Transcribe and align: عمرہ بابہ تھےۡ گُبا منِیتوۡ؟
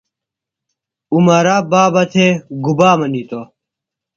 عمرہ 1.13 1.57
بابہ 1.69 2.03
تھےۡ 2.11 2.35
گُبا 2.63 2.91
منِیتوۡ؟ 2.99 3.45